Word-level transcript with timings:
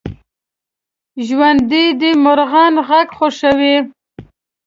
ژوندي 1.25 1.85
د 1.99 2.03
مرغیو 2.23 2.81
غږ 2.87 3.07
خوښوي 3.17 3.75